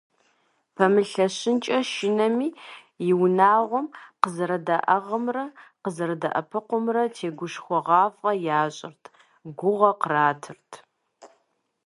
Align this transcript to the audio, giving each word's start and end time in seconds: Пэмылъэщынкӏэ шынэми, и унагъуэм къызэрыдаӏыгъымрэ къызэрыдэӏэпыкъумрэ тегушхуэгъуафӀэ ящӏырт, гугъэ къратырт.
Пэмылъэщынкӏэ 0.75 1.79
шынэми, 1.91 2.49
и 3.09 3.11
унагъуэм 3.23 3.87
къызэрыдаӏыгъымрэ 4.21 5.43
къызэрыдэӏэпыкъумрэ 5.83 7.03
тегушхуэгъуафӀэ 7.15 8.31
ящӏырт, 8.61 9.03
гугъэ 9.59 9.91
къратырт. 10.01 10.69